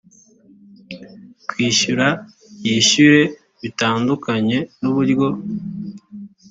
kwishyura 1.49 2.07
yishyure 2.65 3.21
bitandukanye 3.61 4.57
n 4.81 4.83
uburyo 4.89 5.27